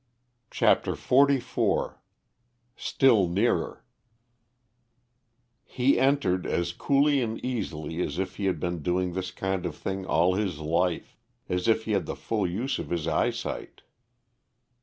CHAPTER 0.49 0.93
XLIV 0.93 1.93
STILL 2.75 3.27
NEARER 3.29 3.85
He 5.63 5.99
entered 5.99 6.47
as 6.47 6.73
coolly 6.73 7.21
and 7.21 7.37
easily 7.45 8.01
as 8.01 8.17
if 8.17 8.37
he 8.37 8.45
had 8.45 8.59
been 8.59 8.81
doing 8.81 9.13
this 9.13 9.29
kind 9.29 9.63
of 9.63 9.75
thing 9.75 10.07
all 10.07 10.33
his 10.33 10.57
life, 10.57 11.15
as 11.47 11.67
if 11.67 11.85
he 11.85 11.91
had 11.91 12.07
the 12.07 12.15
full 12.15 12.47
use 12.49 12.79
of 12.79 12.89
his 12.89 13.07
eyesight. 13.07 13.83